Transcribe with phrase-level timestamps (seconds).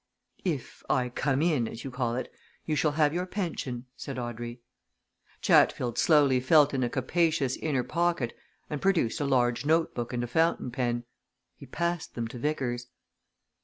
[0.45, 2.33] "If I come in, as you call it,
[2.65, 4.59] you shall have your pension," said Audrey.
[5.43, 8.35] Chatfield slowly felt in a capacious inner pocket
[8.67, 11.03] and produced a large notebook and a fountain pen.
[11.55, 12.87] He passed them to Vickers.